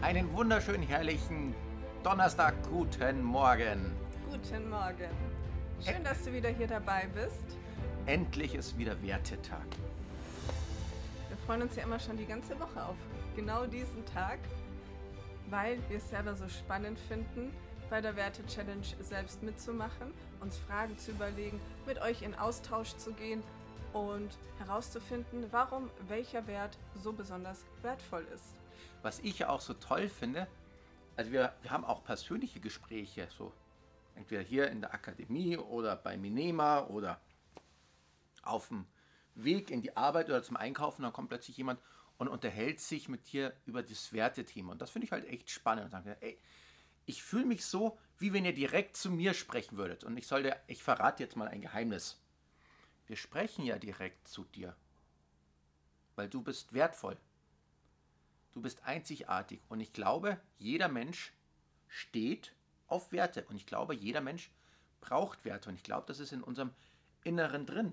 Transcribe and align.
Einen 0.00 0.32
wunderschönen, 0.32 0.84
herrlichen 0.84 1.56
Donnerstag, 2.04 2.54
guten 2.70 3.20
Morgen. 3.20 3.96
Guten 4.30 4.70
Morgen. 4.70 5.10
Schön, 5.84 6.04
dass 6.04 6.22
du 6.22 6.32
wieder 6.32 6.50
hier 6.50 6.68
dabei 6.68 7.08
bist. 7.12 7.58
Endlich 8.06 8.54
ist 8.54 8.78
wieder 8.78 9.02
Wertetag. 9.02 9.66
Wir 11.28 11.36
freuen 11.44 11.62
uns 11.62 11.74
ja 11.74 11.82
immer 11.82 11.98
schon 11.98 12.16
die 12.16 12.26
ganze 12.26 12.58
Woche 12.60 12.80
auf 12.80 12.94
genau 13.34 13.66
diesen 13.66 14.06
Tag, 14.06 14.38
weil 15.50 15.80
wir 15.88 15.96
es 15.96 16.08
selber 16.08 16.36
so 16.36 16.48
spannend 16.48 17.00
finden, 17.00 17.52
bei 17.90 18.00
der 18.00 18.14
Werte-Challenge 18.14 18.86
selbst 19.00 19.42
mitzumachen, 19.42 20.14
uns 20.40 20.58
Fragen 20.58 20.96
zu 20.96 21.10
überlegen, 21.10 21.60
mit 21.88 22.00
euch 22.02 22.22
in 22.22 22.36
Austausch 22.36 22.96
zu 22.98 23.12
gehen 23.14 23.42
und 23.92 24.38
herauszufinden, 24.58 25.46
warum 25.50 25.90
welcher 26.06 26.46
Wert 26.46 26.78
so 26.94 27.12
besonders 27.12 27.64
wertvoll 27.82 28.24
ist. 28.32 28.57
Was 29.02 29.20
ich 29.20 29.40
ja 29.40 29.48
auch 29.48 29.60
so 29.60 29.74
toll 29.74 30.08
finde, 30.08 30.46
also 31.16 31.32
wir, 31.32 31.54
wir 31.62 31.70
haben 31.70 31.84
auch 31.84 32.04
persönliche 32.04 32.60
Gespräche, 32.60 33.28
so 33.36 33.52
entweder 34.14 34.42
hier 34.42 34.68
in 34.68 34.80
der 34.80 34.92
Akademie 34.94 35.56
oder 35.56 35.96
bei 35.96 36.16
Minema 36.16 36.86
oder 36.86 37.20
auf 38.42 38.68
dem 38.68 38.86
Weg 39.34 39.70
in 39.70 39.82
die 39.82 39.96
Arbeit 39.96 40.28
oder 40.28 40.42
zum 40.42 40.56
Einkaufen, 40.56 41.02
dann 41.02 41.12
kommt 41.12 41.28
plötzlich 41.28 41.56
jemand 41.56 41.80
und 42.18 42.28
unterhält 42.28 42.80
sich 42.80 43.08
mit 43.08 43.32
dir 43.32 43.54
über 43.64 43.82
das 43.82 44.12
Wertethema. 44.12 44.72
Und 44.72 44.82
das 44.82 44.90
finde 44.90 45.06
ich 45.06 45.12
halt 45.12 45.26
echt 45.26 45.50
spannend. 45.50 45.84
Und 45.84 45.90
sage, 45.92 46.16
ey, 46.20 46.38
ich 47.06 47.22
fühle 47.22 47.46
mich 47.46 47.64
so, 47.64 47.98
wie 48.18 48.32
wenn 48.32 48.44
ihr 48.44 48.54
direkt 48.54 48.96
zu 48.96 49.10
mir 49.10 49.34
sprechen 49.34 49.78
würdet. 49.78 50.02
Und 50.02 50.16
ich 50.16 50.26
sollte, 50.26 50.56
ich 50.66 50.82
verrate 50.82 51.22
jetzt 51.22 51.36
mal 51.36 51.48
ein 51.48 51.60
Geheimnis. 51.60 52.20
Wir 53.06 53.16
sprechen 53.16 53.64
ja 53.64 53.78
direkt 53.78 54.26
zu 54.26 54.44
dir. 54.44 54.76
Weil 56.16 56.28
du 56.28 56.42
bist 56.42 56.72
wertvoll. 56.72 57.16
Du 58.52 58.60
bist 58.60 58.84
einzigartig. 58.84 59.60
Und 59.68 59.80
ich 59.80 59.92
glaube, 59.92 60.40
jeder 60.58 60.88
Mensch 60.88 61.32
steht 61.86 62.54
auf 62.86 63.12
Werte. 63.12 63.44
Und 63.48 63.56
ich 63.56 63.66
glaube, 63.66 63.94
jeder 63.94 64.20
Mensch 64.20 64.50
braucht 65.00 65.44
Werte. 65.44 65.68
Und 65.68 65.76
ich 65.76 65.82
glaube, 65.82 66.06
das 66.06 66.18
ist 66.20 66.32
in 66.32 66.42
unserem 66.42 66.72
Inneren 67.24 67.66
drin. 67.66 67.92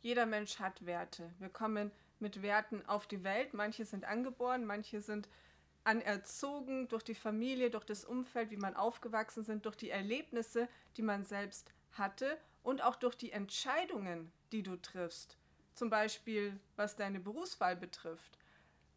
Jeder 0.00 0.26
Mensch 0.26 0.58
hat 0.58 0.86
Werte. 0.86 1.32
Wir 1.38 1.50
kommen 1.50 1.90
mit 2.18 2.42
Werten 2.42 2.84
auf 2.86 3.06
die 3.06 3.24
Welt. 3.24 3.54
Manche 3.54 3.84
sind 3.84 4.04
angeboren, 4.04 4.64
manche 4.64 5.00
sind 5.00 5.28
anerzogen 5.84 6.88
durch 6.88 7.02
die 7.02 7.14
Familie, 7.14 7.70
durch 7.70 7.84
das 7.84 8.04
Umfeld, 8.04 8.50
wie 8.50 8.56
man 8.56 8.76
aufgewachsen 8.76 9.44
sind, 9.44 9.64
durch 9.64 9.76
die 9.76 9.90
Erlebnisse, 9.90 10.68
die 10.96 11.02
man 11.02 11.24
selbst 11.24 11.72
hatte 11.92 12.38
und 12.62 12.82
auch 12.82 12.96
durch 12.96 13.16
die 13.16 13.32
Entscheidungen, 13.32 14.32
die 14.52 14.62
du 14.62 14.76
triffst. 14.76 15.38
Zum 15.74 15.90
Beispiel, 15.90 16.58
was 16.76 16.96
deine 16.96 17.20
Berufswahl 17.20 17.76
betrifft. 17.76 18.38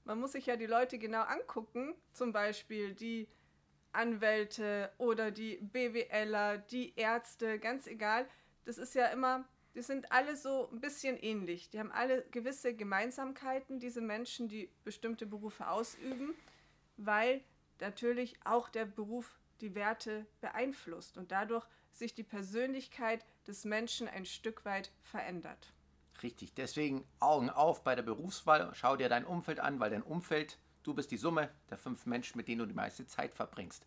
Man 0.05 0.19
muss 0.19 0.33
sich 0.33 0.45
ja 0.45 0.55
die 0.57 0.65
Leute 0.65 0.97
genau 0.97 1.21
angucken, 1.21 1.95
zum 2.11 2.33
Beispiel 2.33 2.93
die 2.93 3.27
Anwälte 3.93 4.91
oder 4.97 5.31
die 5.31 5.57
BWLer, 5.57 6.57
die 6.57 6.93
Ärzte, 6.95 7.59
ganz 7.59 7.87
egal. 7.87 8.27
Das 8.65 8.77
ist 8.77 8.95
ja 8.95 9.07
immer, 9.07 9.47
die 9.75 9.81
sind 9.81 10.11
alle 10.11 10.35
so 10.35 10.69
ein 10.71 10.81
bisschen 10.81 11.17
ähnlich. 11.17 11.69
Die 11.69 11.79
haben 11.79 11.91
alle 11.91 12.23
gewisse 12.31 12.75
Gemeinsamkeiten, 12.75 13.79
diese 13.79 14.01
Menschen, 14.01 14.47
die 14.47 14.69
bestimmte 14.83 15.25
Berufe 15.25 15.67
ausüben, 15.67 16.33
weil 16.97 17.41
natürlich 17.79 18.35
auch 18.43 18.69
der 18.69 18.85
Beruf 18.85 19.39
die 19.61 19.75
Werte 19.75 20.25
beeinflusst 20.41 21.17
und 21.17 21.31
dadurch 21.31 21.65
sich 21.91 22.13
die 22.13 22.23
Persönlichkeit 22.23 23.25
des 23.47 23.65
Menschen 23.65 24.07
ein 24.07 24.25
Stück 24.25 24.65
weit 24.65 24.91
verändert. 25.03 25.73
Richtig, 26.23 26.53
deswegen 26.53 27.05
Augen 27.19 27.49
auf 27.49 27.83
bei 27.83 27.95
der 27.95 28.03
Berufswahl. 28.03 28.71
Schau 28.73 28.95
dir 28.95 29.09
dein 29.09 29.25
Umfeld 29.25 29.59
an, 29.59 29.79
weil 29.81 29.91
dein 29.91 30.01
Umfeld, 30.01 30.57
du 30.83 30.93
bist 30.93 31.11
die 31.11 31.17
Summe 31.17 31.49
der 31.69 31.77
fünf 31.77 32.05
Menschen, 32.05 32.37
mit 32.37 32.47
denen 32.47 32.59
du 32.59 32.65
die 32.65 32.73
meiste 32.73 33.05
Zeit 33.05 33.33
verbringst. 33.33 33.85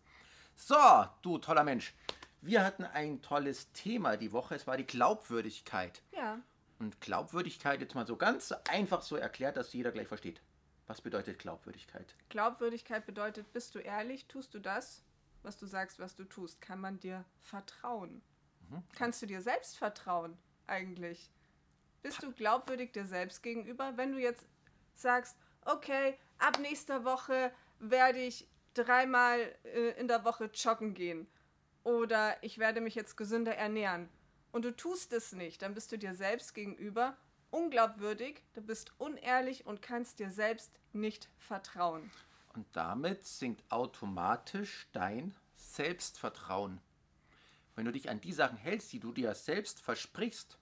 So, 0.55 0.75
du 1.23 1.39
toller 1.39 1.63
Mensch. 1.63 1.95
Wir 2.41 2.63
hatten 2.63 2.83
ein 2.83 3.21
tolles 3.23 3.71
Thema 3.73 4.17
die 4.17 4.31
Woche. 4.31 4.55
Es 4.55 4.67
war 4.67 4.77
die 4.77 4.85
Glaubwürdigkeit. 4.85 6.03
Ja. 6.11 6.39
Und 6.79 7.01
Glaubwürdigkeit 7.01 7.81
jetzt 7.81 7.95
mal 7.95 8.05
so 8.05 8.15
ganz 8.15 8.51
einfach 8.69 9.01
so 9.01 9.15
erklärt, 9.15 9.57
dass 9.57 9.73
jeder 9.73 9.91
gleich 9.91 10.07
versteht. 10.07 10.41
Was 10.85 11.01
bedeutet 11.01 11.39
Glaubwürdigkeit? 11.39 12.15
Glaubwürdigkeit 12.29 13.05
bedeutet, 13.05 13.51
bist 13.51 13.73
du 13.73 13.79
ehrlich, 13.79 14.27
tust 14.27 14.53
du 14.53 14.59
das, 14.59 15.03
was 15.41 15.57
du 15.57 15.65
sagst, 15.65 15.99
was 15.99 16.15
du 16.15 16.23
tust? 16.23 16.61
Kann 16.61 16.79
man 16.79 16.99
dir 16.99 17.25
vertrauen? 17.41 18.21
Mhm. 18.69 18.83
Kannst 18.93 19.21
du 19.21 19.25
dir 19.25 19.41
selbst 19.41 19.77
vertrauen 19.77 20.37
eigentlich? 20.67 21.31
Bist 22.01 22.23
du 22.23 22.31
glaubwürdig 22.31 22.91
dir 22.91 23.05
selbst 23.05 23.43
gegenüber, 23.43 23.97
wenn 23.97 24.13
du 24.13 24.19
jetzt 24.19 24.45
sagst, 24.93 25.37
okay, 25.65 26.17
ab 26.37 26.59
nächster 26.59 27.03
Woche 27.03 27.51
werde 27.79 28.19
ich 28.19 28.47
dreimal 28.73 29.39
äh, 29.63 29.99
in 29.99 30.07
der 30.07 30.23
Woche 30.23 30.49
joggen 30.53 30.93
gehen 30.93 31.27
oder 31.83 32.41
ich 32.43 32.57
werde 32.57 32.81
mich 32.81 32.95
jetzt 32.95 33.17
gesünder 33.17 33.55
ernähren 33.55 34.09
und 34.51 34.65
du 34.65 34.75
tust 34.75 35.13
es 35.13 35.33
nicht, 35.33 35.61
dann 35.61 35.73
bist 35.73 35.91
du 35.91 35.97
dir 35.97 36.13
selbst 36.13 36.53
gegenüber 36.53 37.17
unglaubwürdig, 37.49 38.43
du 38.53 38.61
bist 38.61 38.91
unehrlich 38.97 39.65
und 39.65 39.81
kannst 39.81 40.19
dir 40.19 40.31
selbst 40.31 40.71
nicht 40.93 41.29
vertrauen. 41.37 42.11
Und 42.53 42.67
damit 42.73 43.25
sinkt 43.25 43.63
automatisch 43.71 44.87
dein 44.91 45.35
Selbstvertrauen. 45.55 46.81
Wenn 47.75 47.85
du 47.85 47.91
dich 47.91 48.09
an 48.09 48.19
die 48.19 48.33
Sachen 48.33 48.57
hältst, 48.57 48.91
die 48.93 48.99
du 48.99 49.11
dir 49.11 49.35
selbst 49.35 49.79
versprichst, 49.81 50.57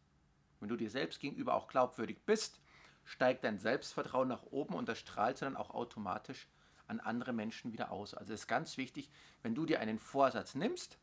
wenn 0.65 0.69
du 0.69 0.77
dir 0.77 0.89
selbst 0.89 1.19
gegenüber 1.19 1.53
auch 1.53 1.67
glaubwürdig 1.67 2.25
bist, 2.25 2.59
steigt 3.03 3.43
dein 3.43 3.59
Selbstvertrauen 3.59 4.27
nach 4.27 4.41
oben 4.49 4.73
und 4.73 4.89
das 4.89 4.97
strahlt 4.97 5.39
dann 5.43 5.55
auch 5.55 5.69
automatisch 5.69 6.47
an 6.87 6.99
andere 6.99 7.33
Menschen 7.33 7.71
wieder 7.71 7.91
aus. 7.91 8.15
Also 8.15 8.33
es 8.33 8.41
ist 8.41 8.47
ganz 8.47 8.75
wichtig, 8.75 9.11
wenn 9.43 9.53
du 9.53 9.67
dir 9.67 9.79
einen 9.79 9.99
Vorsatz 9.99 10.55
nimmst, 10.55 10.97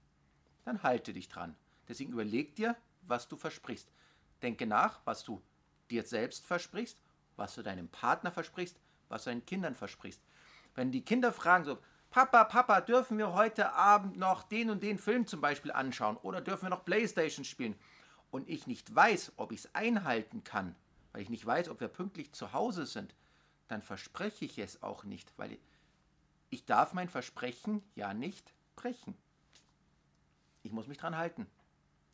dann 0.65 0.83
halte 0.83 1.13
dich 1.13 1.29
dran. 1.29 1.55
Deswegen 1.87 2.11
überleg 2.11 2.57
dir, 2.57 2.75
was 3.03 3.29
du 3.29 3.37
versprichst. 3.37 3.89
Denke 4.43 4.67
nach, 4.67 5.01
was 5.05 5.23
du 5.23 5.41
dir 5.93 6.03
selbst 6.03 6.45
versprichst, 6.45 7.01
was 7.37 7.55
du 7.55 7.63
deinem 7.63 7.89
Partner 7.89 8.33
versprichst, 8.33 8.81
was 9.09 9.23
du 9.23 9.31
deinen 9.31 9.47
Kindern 9.47 9.77
versprichst. 9.77 10.25
Wenn 10.75 10.91
die 10.91 11.05
Kinder 11.05 11.33
fragen 11.33 11.65
so, 11.65 11.79
Papa, 12.11 12.43
Papa, 12.43 12.81
dürfen 12.81 13.17
wir 13.17 13.33
heute 13.33 13.75
Abend 13.75 14.17
noch 14.17 14.43
den 14.43 14.71
und 14.71 14.83
den 14.83 14.99
Film 14.99 15.29
zum 15.29 15.41
Beispiel 15.41 15.71
anschauen 15.71 16.17
oder 16.17 16.41
dürfen 16.41 16.65
wir 16.65 16.71
noch 16.71 16.85
Playstation 16.85 17.45
spielen? 17.45 17.77
Und 18.33 18.49
ich 18.49 18.67
nicht 18.67 18.93
weiß, 18.93 19.35
ob 19.37 19.53
ich 19.53 19.61
es 19.61 19.75
einhalten 19.75 20.43
kann, 20.43 20.75
weil 21.13 21.23
ich 21.23 21.29
nicht 21.29 21.47
weiß, 21.47 21.69
ob 21.69 21.81
wir 21.81 21.89
pünktlich 21.89 22.33
zu 22.33 22.53
Hause 22.53 22.87
sind, 22.87 23.15
dann 23.69 23.83
verspreche 23.83 24.47
ich 24.47 24.59
es 24.59 24.83
auch 24.83 25.05
nicht, 25.05 25.31
weil 25.37 25.59
ich 26.51 26.65
darf 26.65 26.95
mein 26.95 27.09
Versprechen 27.09 27.85
ja 27.95 28.15
nicht 28.15 28.53
brechen. 28.75 29.15
Ich 30.63 30.73
muss 30.73 30.87
mich 30.87 30.99
dran 30.99 31.17
halten. 31.17 31.47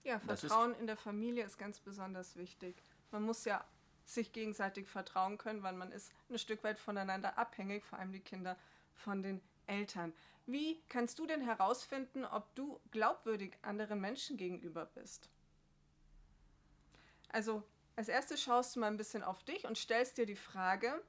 Ja, 0.03 0.19
Vertrauen 0.19 0.75
in 0.75 0.87
der 0.87 0.97
Familie 0.97 1.45
ist 1.45 1.57
ganz 1.57 1.81
besonders 1.81 2.37
wichtig. 2.37 2.83
Man 3.11 3.23
muss 3.23 3.45
ja 3.45 3.65
sich 4.05 4.33
gegenseitig 4.33 4.89
vertrauen 4.89 5.39
können, 5.39 5.63
weil 5.63 5.75
man 5.75 5.93
ist 5.93 6.13
ein 6.31 6.39
Stück 6.39 6.65
weit 6.65 6.81
voneinander 6.81 7.39
abhängig, 7.39 7.85
vor 7.85 7.99
allem 7.99 8.13
die 8.13 8.21
Kinder 8.21 8.57
von 8.95 9.23
den 9.23 9.41
Eltern. 9.67 10.13
Wie 10.47 10.81
kannst 10.89 11.19
du 11.19 11.27
denn 11.27 11.43
herausfinden, 11.43 12.25
ob 12.25 12.53
du 12.57 12.81
glaubwürdig 12.91 13.57
anderen 13.63 14.01
Menschen 14.01 14.37
gegenüber 14.37 14.87
bist? 14.87 15.29
Also 17.29 17.63
als 17.97 18.09
erstes 18.09 18.43
schaust 18.43 18.77
du 18.77 18.81
mal 18.81 18.87
ein 18.87 18.97
bisschen 18.97 19.23
auf 19.23 19.43
dich 19.43 19.65
und 19.65 19.77
stellst 19.77 20.19
dir 20.19 20.27
die 20.27 20.37
Frage, 20.37 21.03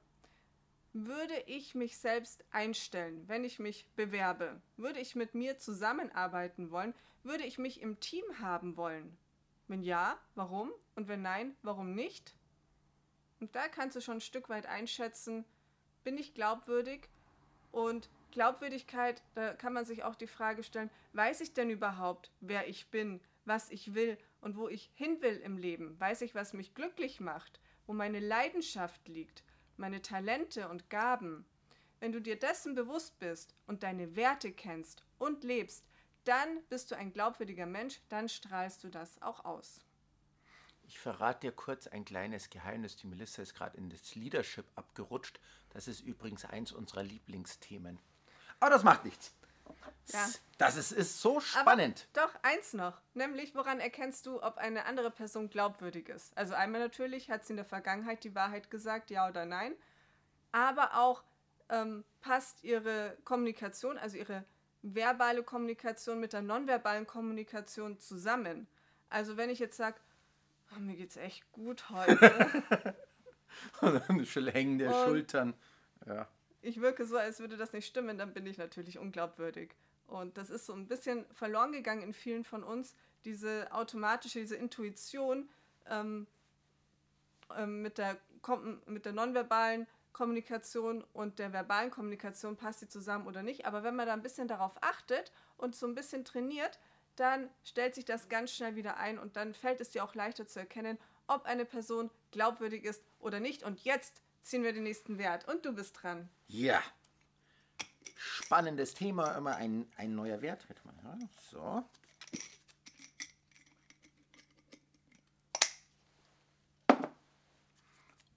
würde 0.92 1.38
ich 1.46 1.74
mich 1.74 1.98
selbst 1.98 2.44
einstellen, 2.50 3.22
wenn 3.28 3.44
ich 3.44 3.60
mich 3.60 3.86
bewerbe? 3.94 4.60
Würde 4.76 4.98
ich 4.98 5.14
mit 5.14 5.34
mir 5.34 5.58
zusammenarbeiten 5.58 6.70
wollen? 6.70 6.94
Würde 7.22 7.44
ich 7.44 7.58
mich 7.58 7.80
im 7.80 8.00
Team 8.00 8.24
haben 8.40 8.76
wollen? 8.76 9.16
Wenn 9.68 9.82
ja, 9.82 10.18
warum? 10.34 10.72
Und 10.96 11.06
wenn 11.06 11.22
nein, 11.22 11.54
warum 11.62 11.94
nicht? 11.94 12.34
Und 13.38 13.54
da 13.54 13.68
kannst 13.68 13.94
du 13.96 14.00
schon 14.00 14.16
ein 14.16 14.20
Stück 14.20 14.48
weit 14.48 14.66
einschätzen, 14.66 15.44
bin 16.02 16.18
ich 16.18 16.34
glaubwürdig? 16.34 17.08
Und 17.70 18.10
Glaubwürdigkeit, 18.32 19.22
da 19.34 19.54
kann 19.54 19.72
man 19.72 19.84
sich 19.84 20.02
auch 20.02 20.16
die 20.16 20.26
Frage 20.26 20.64
stellen, 20.64 20.90
weiß 21.12 21.40
ich 21.40 21.54
denn 21.54 21.70
überhaupt, 21.70 22.32
wer 22.40 22.68
ich 22.68 22.88
bin, 22.88 23.20
was 23.44 23.70
ich 23.70 23.94
will 23.94 24.18
und 24.40 24.56
wo 24.56 24.68
ich 24.68 24.90
hin 24.94 25.20
will 25.20 25.36
im 25.36 25.56
Leben? 25.56 25.98
Weiß 26.00 26.22
ich, 26.22 26.34
was 26.34 26.52
mich 26.52 26.74
glücklich 26.74 27.20
macht, 27.20 27.60
wo 27.86 27.92
meine 27.92 28.20
Leidenschaft 28.20 29.08
liegt? 29.08 29.44
meine 29.80 30.02
Talente 30.02 30.68
und 30.68 30.90
Gaben, 30.90 31.44
wenn 31.98 32.12
du 32.12 32.20
dir 32.20 32.38
dessen 32.38 32.74
bewusst 32.74 33.18
bist 33.18 33.54
und 33.66 33.82
deine 33.82 34.14
Werte 34.14 34.52
kennst 34.52 35.02
und 35.18 35.42
lebst, 35.42 35.84
dann 36.24 36.62
bist 36.68 36.90
du 36.90 36.96
ein 36.96 37.12
glaubwürdiger 37.12 37.66
Mensch, 37.66 38.00
dann 38.08 38.28
strahlst 38.28 38.84
du 38.84 38.88
das 38.88 39.20
auch 39.22 39.44
aus. 39.44 39.80
Ich 40.82 40.98
verrate 40.98 41.48
dir 41.48 41.52
kurz 41.52 41.86
ein 41.86 42.04
kleines 42.04 42.50
Geheimnis. 42.50 42.96
Die 42.96 43.06
Melissa 43.06 43.42
ist 43.42 43.54
gerade 43.54 43.76
in 43.76 43.90
das 43.90 44.14
Leadership 44.14 44.66
abgerutscht. 44.74 45.40
Das 45.70 45.88
ist 45.88 46.00
übrigens 46.00 46.44
eins 46.44 46.72
unserer 46.72 47.04
Lieblingsthemen. 47.04 47.98
Aber 48.58 48.70
das 48.70 48.82
macht 48.82 49.04
nichts. 49.04 49.32
Ja. 50.06 50.28
Das 50.58 50.76
ist, 50.76 50.92
ist 50.92 51.20
so 51.20 51.40
spannend. 51.40 52.06
Aber 52.14 52.26
doch, 52.26 52.34
eins 52.42 52.72
noch. 52.74 53.00
Nämlich, 53.14 53.54
woran 53.54 53.80
erkennst 53.80 54.26
du, 54.26 54.42
ob 54.42 54.58
eine 54.58 54.84
andere 54.84 55.10
Person 55.10 55.48
glaubwürdig 55.48 56.08
ist? 56.08 56.36
Also 56.36 56.54
einmal 56.54 56.80
natürlich 56.80 57.30
hat 57.30 57.44
sie 57.44 57.52
in 57.54 57.56
der 57.56 57.64
Vergangenheit 57.64 58.24
die 58.24 58.34
Wahrheit 58.34 58.70
gesagt, 58.70 59.10
ja 59.10 59.28
oder 59.28 59.46
nein. 59.46 59.74
Aber 60.52 60.96
auch, 60.98 61.22
ähm, 61.68 62.04
passt 62.20 62.64
ihre 62.64 63.16
Kommunikation, 63.24 63.96
also 63.96 64.16
ihre 64.18 64.44
verbale 64.82 65.42
Kommunikation 65.42 66.20
mit 66.20 66.32
der 66.32 66.42
nonverbalen 66.42 67.06
Kommunikation 67.06 67.98
zusammen. 67.98 68.66
Also 69.08 69.36
wenn 69.36 69.50
ich 69.50 69.58
jetzt 69.60 69.76
sage, 69.76 69.96
oh, 70.76 70.80
mir 70.80 70.96
geht's 70.96 71.16
echt 71.16 71.50
gut 71.52 71.88
heute. 71.90 72.30
Und 73.80 74.02
dann 74.08 74.46
hängen 74.52 74.78
der 74.78 74.94
Und- 74.94 75.04
Schultern. 75.04 75.54
Ja. 76.06 76.28
Ich 76.62 76.80
wirke 76.80 77.06
so, 77.06 77.16
als 77.16 77.40
würde 77.40 77.56
das 77.56 77.72
nicht 77.72 77.86
stimmen, 77.86 78.18
dann 78.18 78.32
bin 78.32 78.46
ich 78.46 78.58
natürlich 78.58 78.98
unglaubwürdig. 78.98 79.74
Und 80.06 80.36
das 80.36 80.50
ist 80.50 80.66
so 80.66 80.72
ein 80.72 80.88
bisschen 80.88 81.24
verloren 81.32 81.72
gegangen 81.72 82.02
in 82.02 82.12
vielen 82.12 82.44
von 82.44 82.64
uns, 82.64 82.94
diese 83.24 83.72
automatische, 83.72 84.40
diese 84.40 84.56
Intuition 84.56 85.48
ähm, 85.86 86.26
ähm, 87.56 87.82
mit, 87.82 87.98
der, 87.98 88.16
mit 88.86 89.04
der 89.04 89.12
nonverbalen 89.12 89.86
Kommunikation 90.12 91.04
und 91.12 91.38
der 91.38 91.52
verbalen 91.52 91.90
Kommunikation, 91.90 92.56
passt 92.56 92.80
sie 92.80 92.88
zusammen 92.88 93.26
oder 93.26 93.42
nicht. 93.42 93.66
Aber 93.66 93.82
wenn 93.82 93.94
man 93.94 94.06
da 94.06 94.12
ein 94.12 94.22
bisschen 94.22 94.48
darauf 94.48 94.82
achtet 94.82 95.32
und 95.56 95.76
so 95.76 95.86
ein 95.86 95.94
bisschen 95.94 96.24
trainiert, 96.24 96.78
dann 97.16 97.48
stellt 97.64 97.94
sich 97.94 98.04
das 98.04 98.28
ganz 98.28 98.52
schnell 98.52 98.76
wieder 98.76 98.96
ein 98.96 99.18
und 99.18 99.36
dann 99.36 99.54
fällt 99.54 99.80
es 99.80 99.90
dir 99.90 100.02
auch 100.02 100.14
leichter 100.14 100.46
zu 100.46 100.58
erkennen, 100.58 100.98
ob 101.26 101.44
eine 101.44 101.64
Person 101.64 102.10
glaubwürdig 102.32 102.84
ist 102.84 103.02
oder 103.20 103.40
nicht. 103.40 103.62
Und 103.62 103.84
jetzt 103.84 104.22
ziehen 104.42 104.62
wir 104.62 104.72
den 104.72 104.84
nächsten 104.84 105.18
Wert 105.18 105.46
und 105.48 105.64
du 105.64 105.72
bist 105.72 106.02
dran. 106.02 106.28
Ja. 106.48 106.82
Spannendes 108.16 108.94
Thema, 108.94 109.36
immer 109.36 109.56
ein, 109.56 109.90
ein 109.96 110.14
neuer 110.14 110.42
Wert. 110.42 110.66
So. 111.50 111.84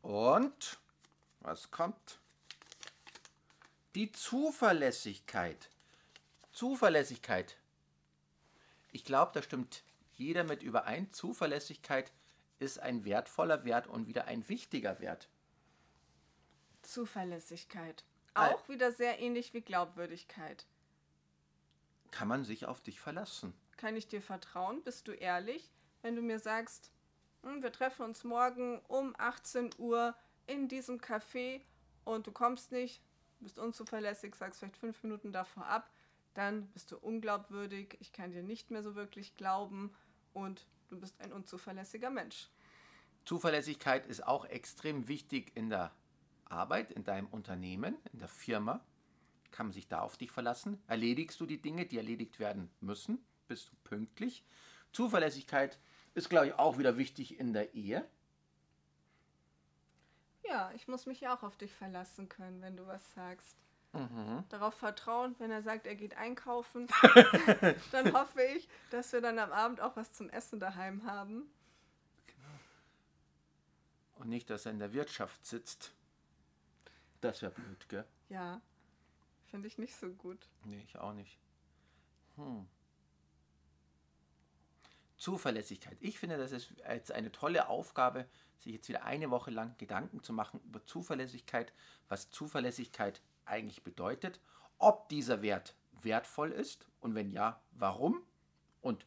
Und 0.02 0.80
was 1.40 1.72
kommt? 1.72 2.20
Die 3.96 4.12
Zuverlässigkeit. 4.12 5.70
Zuverlässigkeit. 6.52 7.58
Ich 8.92 9.06
glaube, 9.06 9.32
da 9.34 9.42
stimmt 9.42 9.84
jeder 10.14 10.44
mit 10.44 10.62
überein. 10.62 11.12
Zuverlässigkeit 11.12 12.12
ist 12.60 12.80
ein 12.80 13.06
wertvoller 13.06 13.66
Wert 13.66 13.88
und 13.88 14.08
wieder 14.08 14.26
ein 14.26 14.48
wichtiger 14.50 15.00
Wert. 15.00 15.28
Zuverlässigkeit. 16.84 18.04
Auch 18.36 18.68
wieder 18.68 18.92
sehr 18.92 19.20
ähnlich 19.20 19.54
wie 19.54 19.62
Glaubwürdigkeit. 19.62 20.66
Kann 22.12 22.28
man 22.28 22.44
sich 22.44 22.66
auf 22.66 22.82
dich 22.82 23.00
verlassen? 23.00 23.54
Kann 23.78 23.96
ich 23.96 24.08
dir 24.08 24.22
vertrauen? 24.22 24.84
Bist 24.84 25.08
du 25.08 25.12
ehrlich, 25.12 25.72
wenn 26.02 26.16
du 26.16 26.22
mir 26.22 26.40
sagst, 26.40 26.92
"Hm, 27.44 27.62
wir 27.64 27.72
treffen 27.72 28.04
uns 28.04 28.24
morgen 28.24 28.80
um 28.88 29.16
18 29.18 29.72
Uhr 29.78 30.16
in 30.48 30.68
diesem 30.68 31.00
Café 31.00 31.62
und 32.06 32.28
du 32.28 32.32
kommst 32.32 32.72
nicht, 32.72 33.02
bist 33.40 33.58
unzuverlässig, 33.60 34.36
sagst 34.36 34.60
vielleicht 34.60 34.78
fünf 34.78 35.04
Minuten 35.04 35.32
davor 35.32 35.66
ab, 35.66 35.92
dann 36.34 36.68
bist 36.68 36.92
du 36.92 36.98
unglaubwürdig, 36.98 37.98
ich 38.00 38.12
kann 38.12 38.32
dir 38.32 38.44
nicht 38.44 38.72
mehr 38.72 38.84
so 38.84 38.96
wirklich 38.96 39.36
glauben 39.36 39.96
und 40.34 40.66
du 40.90 41.00
bist 41.00 41.20
ein 41.20 41.32
unzuverlässiger 41.32 42.10
Mensch. 42.10 42.50
Zuverlässigkeit 43.26 44.06
ist 44.06 44.26
auch 44.26 44.46
extrem 44.46 45.08
wichtig 45.08 45.52
in 45.56 45.70
der 45.70 45.92
Arbeit, 46.54 46.92
in 46.92 47.04
deinem 47.04 47.28
Unternehmen, 47.28 47.98
in 48.12 48.20
der 48.20 48.28
Firma. 48.28 48.84
Kann 49.52 49.68
man 49.68 49.74
sich 49.74 49.88
da 49.88 50.02
auf 50.02 50.18
dich 50.18 50.32
verlassen? 50.32 50.82
Erledigst 50.88 51.40
du 51.40 51.46
die 51.46 51.62
Dinge, 51.62 51.86
die 51.86 51.98
erledigt 51.98 52.40
werden 52.40 52.70
müssen? 52.80 53.24
Bist 53.48 53.70
du 53.70 53.76
pünktlich? 53.84 54.46
Zuverlässigkeit 54.92 55.80
ist, 56.14 56.30
glaube 56.30 56.48
ich, 56.48 56.54
auch 56.54 56.78
wieder 56.78 56.98
wichtig 56.98 57.40
in 57.40 57.54
der 57.54 57.74
Ehe. 57.74 58.08
Ja, 60.44 60.72
ich 60.76 60.88
muss 60.88 61.06
mich 61.06 61.22
ja 61.22 61.36
auch 61.36 61.44
auf 61.44 61.58
dich 61.58 61.74
verlassen 61.74 62.30
können, 62.30 62.62
wenn 62.62 62.78
du 62.78 62.86
was 62.88 63.14
sagst. 63.14 63.58
Darauf 64.50 64.74
vertrauen, 64.74 65.36
wenn 65.38 65.52
er 65.52 65.62
sagt, 65.62 65.86
er 65.86 65.94
geht 65.94 66.18
einkaufen, 66.18 66.88
dann 67.92 68.12
hoffe 68.12 68.42
ich, 68.42 68.68
dass 68.90 69.14
wir 69.14 69.22
dann 69.22 69.38
am 69.38 69.52
Abend 69.52 69.82
auch 69.82 69.96
was 69.96 70.12
zum 70.12 70.32
Essen 70.32 70.60
daheim 70.60 71.06
haben. 71.06 71.44
Und 74.16 74.30
nicht, 74.30 74.50
dass 74.50 74.66
er 74.66 74.72
in 74.72 74.80
der 74.80 74.94
Wirtschaft 74.94 75.46
sitzt. 75.46 75.94
Das 77.24 77.42
wäre 77.42 77.54
blöd, 77.54 77.88
gell? 77.88 78.06
Ja, 78.28 78.62
finde 79.46 79.70
ich 79.70 79.78
nicht 79.78 79.96
so 79.96 80.10
gut. 80.10 80.50
Nee, 80.66 80.84
ich 80.84 80.98
auch 80.98 81.14
nicht. 81.14 81.40
Hm. 82.36 82.68
Zuverlässigkeit. 85.16 85.96
Ich 86.02 86.20
finde, 86.20 86.38
das 86.38 86.52
ist 86.52 86.74
jetzt 86.86 87.14
eine 87.14 87.32
tolle 87.32 87.70
Aufgabe, 87.70 88.28
sich 88.60 88.74
jetzt 88.74 88.90
wieder 88.90 89.06
eine 89.06 89.32
Woche 89.32 89.52
lang 89.52 89.78
Gedanken 89.78 90.22
zu 90.22 90.34
machen 90.34 90.60
über 90.66 90.86
Zuverlässigkeit, 90.86 91.72
was 92.10 92.30
Zuverlässigkeit 92.30 93.22
eigentlich 93.46 93.84
bedeutet, 93.84 94.42
ob 94.78 95.08
dieser 95.08 95.42
Wert 95.42 95.76
wertvoll 96.02 96.52
ist 96.52 96.90
und 97.00 97.16
wenn 97.16 97.30
ja, 97.30 97.62
warum 97.72 98.22
und 98.82 99.06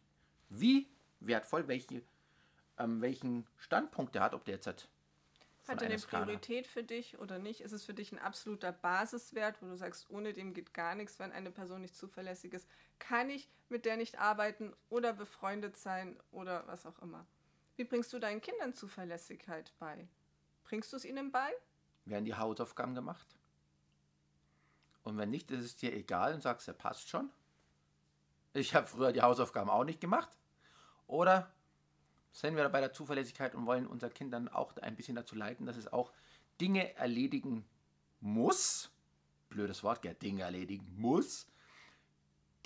wie 0.49 0.89
wertvoll, 1.21 1.69
welche, 1.69 2.03
ähm, 2.79 3.03
welchen 3.03 3.47
Standpunkt 3.59 4.17
er 4.17 4.23
hat, 4.23 4.33
ob 4.33 4.47
der 4.47 4.55
jetzt 4.55 4.67
hat. 4.67 4.89
Hat 5.69 5.83
er 5.83 5.89
eine 5.89 5.99
Skala. 5.99 6.25
Priorität 6.25 6.67
für 6.67 6.83
dich 6.83 7.19
oder 7.19 7.39
nicht? 7.39 7.61
Ist 7.61 7.73
es 7.73 7.85
für 7.85 7.95
dich 7.95 8.13
ein 8.13 8.19
absoluter 8.19 8.73
Basiswert, 8.73 9.61
wo 9.61 9.67
du 9.67 9.77
sagst, 9.77 10.09
ohne 10.11 10.33
dem 10.33 10.55
geht 10.55 10.75
gar 10.75 10.95
nichts, 10.95 11.19
wenn 11.19 11.33
eine 11.33 11.51
Person 11.51 11.81
nicht 11.81 11.97
zuverlässig 11.97 12.53
ist? 12.55 12.69
Kann 12.99 13.31
ich 13.31 13.49
mit 13.69 13.85
der 13.85 13.97
nicht 13.97 14.19
arbeiten 14.19 14.75
oder 14.89 15.13
befreundet 15.13 15.77
sein 15.77 16.19
oder 16.31 16.67
was 16.67 16.87
auch 16.87 16.99
immer? 17.01 17.27
Wie 17.75 17.85
bringst 17.85 18.13
du 18.13 18.19
deinen 18.19 18.41
Kindern 18.41 18.75
Zuverlässigkeit 18.75 19.73
bei? 19.79 20.09
Bringst 20.65 20.93
du 20.93 20.97
es 20.97 21.05
ihnen 21.05 21.33
bei? 21.33 21.53
Werden 22.05 22.25
die 22.25 22.35
Hausaufgaben 22.35 22.95
gemacht? 22.95 23.27
Und 25.03 25.19
wenn 25.19 25.31
nicht, 25.31 25.51
ist 25.51 25.65
es 25.65 25.77
dir 25.77 25.93
egal 25.93 26.35
und 26.35 26.43
sagst, 26.43 26.67
ja, 26.67 26.73
passt 26.73 27.09
schon. 27.09 27.31
Ich 28.55 28.75
habe 28.75 28.87
früher 28.87 29.13
die 29.13 29.23
Hausaufgaben 29.23 29.71
auch 29.71 29.85
nicht 29.85 30.01
gemacht. 30.01 30.31
Oder 31.07 31.53
sind 32.37 32.55
wir 32.55 32.69
bei 32.69 32.81
der 32.81 32.93
Zuverlässigkeit 32.93 33.55
und 33.55 33.65
wollen 33.65 33.87
unser 33.87 34.11
Kind 34.11 34.31
dann 34.35 34.49
auch 34.49 34.77
ein 34.77 34.95
bisschen 34.95 35.17
dazu 35.17 35.35
leiten, 35.35 35.65
dass 35.65 35.79
es 35.79 35.91
auch 35.91 36.13
Dinge 36.61 36.95
erledigen 36.95 37.65
muss. 38.21 38.91
Blödes 39.49 39.83
Wort, 39.83 40.03
gell? 40.03 40.15
Dinge 40.15 40.43
erledigen 40.43 40.87
muss, 40.99 41.47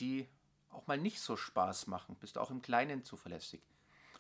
die 0.01 0.27
auch 0.71 0.89
mal 0.89 0.99
nicht 0.99 1.21
so 1.21 1.37
Spaß 1.37 1.87
machen. 1.87 2.17
Bist 2.17 2.35
du 2.35 2.41
auch 2.41 2.51
im 2.51 2.63
Kleinen 2.63 3.05
zuverlässig. 3.05 3.63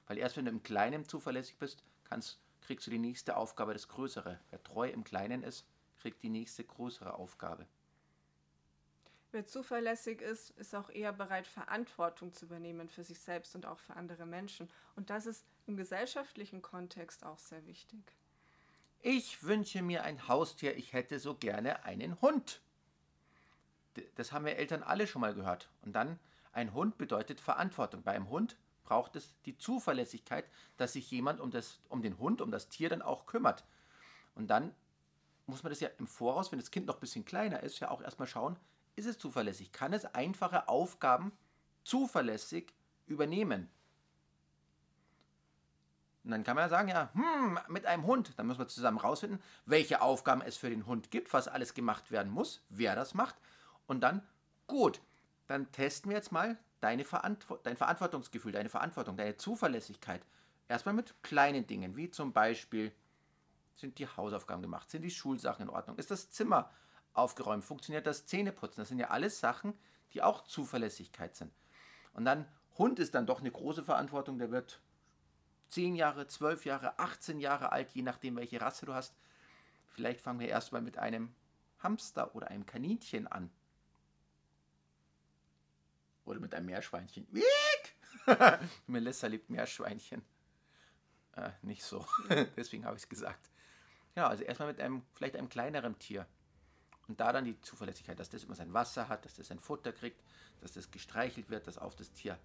Weil 0.06 0.18
erst 0.18 0.36
wenn 0.36 0.44
du 0.44 0.52
im 0.52 0.62
Kleinen 0.62 1.04
zuverlässig 1.04 1.58
bist, 1.58 1.82
kannst, 2.04 2.38
kriegst 2.60 2.86
du 2.86 2.92
die 2.92 2.98
nächste 2.98 3.36
Aufgabe, 3.36 3.72
das 3.72 3.88
Größere. 3.88 4.38
Wer 4.50 4.62
treu 4.62 4.88
im 4.88 5.02
Kleinen 5.02 5.42
ist, 5.42 5.66
kriegt 5.98 6.22
die 6.22 6.30
nächste 6.30 6.62
größere 6.62 7.14
Aufgabe. 7.14 7.66
Wer 9.32 9.46
zuverlässig 9.46 10.20
ist, 10.22 10.50
ist 10.58 10.74
auch 10.74 10.90
eher 10.90 11.12
bereit, 11.12 11.46
Verantwortung 11.46 12.32
zu 12.32 12.46
übernehmen 12.46 12.88
für 12.88 13.04
sich 13.04 13.20
selbst 13.20 13.54
und 13.54 13.64
auch 13.64 13.78
für 13.78 13.94
andere 13.94 14.26
Menschen. 14.26 14.68
Und 14.96 15.08
das 15.08 15.26
ist 15.26 15.44
im 15.66 15.76
gesellschaftlichen 15.76 16.62
Kontext 16.62 17.24
auch 17.24 17.38
sehr 17.38 17.64
wichtig. 17.66 18.00
Ich 19.02 19.42
wünsche 19.44 19.82
mir 19.82 20.02
ein 20.02 20.26
Haustier, 20.26 20.76
ich 20.76 20.92
hätte 20.92 21.20
so 21.20 21.34
gerne 21.34 21.84
einen 21.84 22.20
Hund. 22.20 22.60
Das 24.16 24.32
haben 24.32 24.44
wir 24.44 24.56
Eltern 24.56 24.82
alle 24.82 25.06
schon 25.06 25.20
mal 25.20 25.34
gehört. 25.34 25.70
Und 25.82 25.92
dann, 25.92 26.18
ein 26.52 26.74
Hund 26.74 26.98
bedeutet 26.98 27.40
Verantwortung. 27.40 28.02
Bei 28.02 28.12
einem 28.12 28.28
Hund 28.28 28.56
braucht 28.82 29.14
es 29.14 29.32
die 29.46 29.56
Zuverlässigkeit, 29.56 30.44
dass 30.76 30.94
sich 30.94 31.08
jemand 31.12 31.38
um, 31.38 31.52
das, 31.52 31.78
um 31.88 32.02
den 32.02 32.18
Hund, 32.18 32.40
um 32.40 32.50
das 32.50 32.68
Tier 32.68 32.88
dann 32.88 33.02
auch 33.02 33.26
kümmert. 33.26 33.64
Und 34.34 34.48
dann 34.48 34.74
muss 35.46 35.62
man 35.62 35.70
das 35.70 35.80
ja 35.80 35.88
im 35.98 36.08
Voraus, 36.08 36.50
wenn 36.50 36.58
das 36.58 36.72
Kind 36.72 36.86
noch 36.86 36.96
ein 36.96 37.00
bisschen 37.00 37.24
kleiner 37.24 37.62
ist, 37.62 37.78
ja 37.78 37.90
auch 37.90 38.02
erstmal 38.02 38.26
schauen, 38.28 38.56
ist 38.96 39.06
es 39.06 39.18
zuverlässig? 39.18 39.72
Kann 39.72 39.92
es 39.92 40.04
einfache 40.04 40.68
Aufgaben 40.68 41.32
zuverlässig 41.84 42.74
übernehmen? 43.06 43.68
Und 46.22 46.32
dann 46.32 46.44
kann 46.44 46.54
man 46.54 46.64
ja 46.64 46.68
sagen, 46.68 46.88
ja, 46.88 47.10
hm, 47.14 47.58
mit 47.68 47.86
einem 47.86 48.04
Hund, 48.04 48.38
dann 48.38 48.46
müssen 48.46 48.58
wir 48.58 48.68
zusammen 48.68 48.98
rausfinden, 48.98 49.42
welche 49.64 50.02
Aufgaben 50.02 50.42
es 50.42 50.56
für 50.56 50.68
den 50.68 50.86
Hund 50.86 51.10
gibt, 51.10 51.32
was 51.32 51.48
alles 51.48 51.72
gemacht 51.72 52.10
werden 52.10 52.30
muss, 52.30 52.62
wer 52.68 52.94
das 52.94 53.14
macht. 53.14 53.36
Und 53.86 54.00
dann, 54.00 54.22
gut, 54.66 55.00
dann 55.46 55.72
testen 55.72 56.10
wir 56.10 56.16
jetzt 56.16 56.30
mal 56.30 56.58
deine 56.80 57.04
Verantwo 57.04 57.56
dein 57.56 57.76
Verantwortungsgefühl, 57.76 58.52
deine 58.52 58.68
Verantwortung, 58.68 59.16
deine 59.16 59.36
Zuverlässigkeit. 59.36 60.22
Erstmal 60.68 60.94
mit 60.94 61.14
kleinen 61.22 61.66
Dingen, 61.66 61.96
wie 61.96 62.10
zum 62.10 62.32
Beispiel, 62.32 62.92
sind 63.74 63.98
die 63.98 64.06
Hausaufgaben 64.06 64.62
gemacht, 64.62 64.90
sind 64.90 65.02
die 65.02 65.10
Schulsachen 65.10 65.62
in 65.62 65.70
Ordnung, 65.70 65.96
ist 65.96 66.10
das 66.10 66.30
Zimmer 66.30 66.70
aufgeräumt, 67.12 67.64
funktioniert 67.64 68.06
das 68.06 68.26
Zähneputzen, 68.26 68.80
das 68.80 68.88
sind 68.88 68.98
ja 68.98 69.08
alles 69.08 69.40
Sachen, 69.40 69.74
die 70.12 70.22
auch 70.22 70.44
Zuverlässigkeit 70.44 71.34
sind. 71.36 71.52
Und 72.12 72.24
dann, 72.24 72.46
Hund 72.78 72.98
ist 72.98 73.14
dann 73.14 73.26
doch 73.26 73.40
eine 73.40 73.50
große 73.50 73.84
Verantwortung, 73.84 74.38
der 74.38 74.50
wird 74.50 74.80
10 75.68 75.94
Jahre, 75.94 76.26
12 76.26 76.64
Jahre, 76.64 76.98
18 76.98 77.38
Jahre 77.38 77.72
alt, 77.72 77.90
je 77.90 78.02
nachdem, 78.02 78.36
welche 78.36 78.60
Rasse 78.60 78.86
du 78.86 78.94
hast. 78.94 79.14
Vielleicht 79.88 80.20
fangen 80.20 80.40
wir 80.40 80.48
erstmal 80.48 80.82
mit 80.82 80.98
einem 80.98 81.34
Hamster 81.78 82.34
oder 82.34 82.48
einem 82.48 82.66
Kaninchen 82.66 83.26
an. 83.26 83.50
Oder 86.24 86.40
mit 86.40 86.54
einem 86.54 86.66
Meerschweinchen. 86.66 87.26
Melissa 88.86 89.26
liebt 89.26 89.50
Meerschweinchen. 89.50 90.22
Äh, 91.36 91.50
nicht 91.62 91.82
so. 91.82 92.04
Deswegen 92.56 92.84
habe 92.84 92.96
ich 92.96 93.04
es 93.04 93.08
gesagt. 93.08 93.50
Ja, 94.16 94.28
also 94.28 94.44
erstmal 94.44 94.68
mit 94.68 94.80
einem, 94.80 95.02
vielleicht 95.14 95.36
einem 95.36 95.48
kleineren 95.48 95.98
Tier. 95.98 96.26
Und 97.10 97.18
da 97.18 97.32
dann 97.32 97.44
die 97.44 97.60
Zuverlässigkeit, 97.62 98.20
dass 98.20 98.30
das 98.30 98.44
immer 98.44 98.54
sein 98.54 98.72
Wasser 98.72 99.08
hat, 99.08 99.24
dass 99.24 99.34
das 99.34 99.48
sein 99.48 99.58
Futter 99.58 99.90
kriegt, 99.90 100.22
dass 100.60 100.70
das 100.70 100.92
gestreichelt 100.92 101.50
wird, 101.50 101.66
dass 101.66 101.76
auf 101.76 101.96
das 101.96 102.12
Tier 102.12 102.38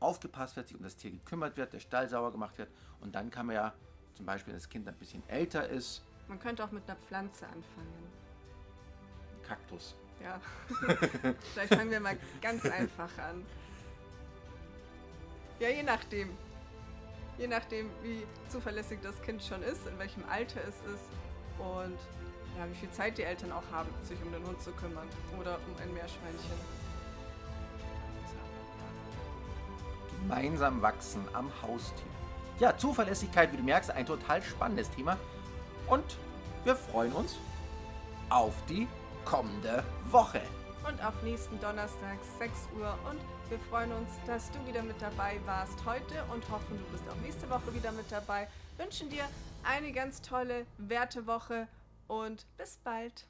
aufgepasst 0.00 0.56
wird, 0.56 0.66
sich 0.66 0.76
um 0.76 0.82
das 0.82 0.96
Tier 0.96 1.12
gekümmert 1.12 1.56
wird, 1.56 1.72
der 1.72 1.78
Stall 1.78 2.08
sauer 2.08 2.32
gemacht 2.32 2.58
wird. 2.58 2.68
Und 3.00 3.14
dann 3.14 3.30
kann 3.30 3.46
man 3.46 3.54
ja 3.54 3.72
zum 4.14 4.26
Beispiel, 4.26 4.54
wenn 4.54 4.58
das 4.58 4.68
Kind 4.68 4.88
ein 4.88 4.96
bisschen 4.96 5.22
älter 5.28 5.68
ist, 5.68 6.02
Man 6.26 6.40
könnte 6.40 6.64
auch 6.64 6.72
mit 6.72 6.82
einer 6.90 6.98
Pflanze 6.98 7.46
anfangen. 7.46 8.10
Kaktus. 9.46 9.94
Ja. 10.20 10.40
Vielleicht 11.52 11.72
fangen 11.72 11.92
wir 11.92 12.00
mal 12.00 12.18
ganz 12.42 12.64
einfach 12.64 13.16
an. 13.18 13.46
Ja, 15.60 15.68
je 15.68 15.84
nachdem. 15.84 16.36
Je 17.38 17.46
nachdem, 17.46 17.88
wie 18.02 18.26
zuverlässig 18.48 18.98
das 19.00 19.22
Kind 19.22 19.44
schon 19.44 19.62
ist, 19.62 19.86
in 19.86 19.96
welchem 19.96 20.24
Alter 20.28 20.60
es 20.62 20.74
ist 20.92 21.08
und 21.60 21.98
ja, 22.58 22.68
wie 22.70 22.74
viel 22.74 22.90
Zeit 22.90 23.18
die 23.18 23.22
Eltern 23.22 23.52
auch 23.52 23.62
haben, 23.72 23.88
sich 24.02 24.20
um 24.22 24.32
den 24.32 24.44
Hund 24.46 24.60
zu 24.60 24.70
kümmern 24.72 25.08
oder 25.38 25.56
um 25.56 25.82
ein 25.82 25.92
Meerschweinchen. 25.94 26.80
Gemeinsam 30.20 30.82
wachsen 30.82 31.26
am 31.32 31.50
Haustier. 31.62 32.06
Ja, 32.58 32.76
Zuverlässigkeit, 32.76 33.52
wie 33.52 33.56
du 33.56 33.62
merkst, 33.62 33.90
ein 33.90 34.04
total 34.04 34.42
spannendes 34.42 34.90
Thema. 34.90 35.16
Und 35.86 36.04
wir 36.64 36.76
freuen 36.76 37.12
uns 37.12 37.36
auf 38.28 38.52
die 38.68 38.86
kommende 39.24 39.82
Woche. 40.10 40.42
Und 40.86 41.02
auf 41.04 41.14
nächsten 41.22 41.58
Donnerstag 41.60 42.18
6 42.38 42.52
Uhr. 42.78 42.98
Und 43.08 43.18
wir 43.48 43.58
freuen 43.70 43.92
uns, 43.92 44.10
dass 44.26 44.50
du 44.50 44.66
wieder 44.66 44.82
mit 44.82 45.00
dabei 45.00 45.40
warst 45.46 45.78
heute 45.86 46.22
und 46.32 46.48
hoffen, 46.50 46.78
du 46.78 46.92
bist 46.92 47.04
auch 47.10 47.20
nächste 47.22 47.48
Woche 47.48 47.74
wieder 47.74 47.92
mit 47.92 48.10
dabei. 48.12 48.46
Wünschen 48.76 49.08
dir 49.08 49.24
eine 49.64 49.92
ganz 49.92 50.20
tolle 50.20 50.66
Wertewoche 50.78 51.66
und 52.10 52.44
bis 52.56 52.76
bald. 52.78 53.26